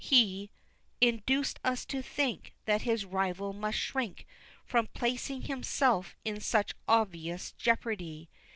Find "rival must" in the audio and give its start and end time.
3.05-3.77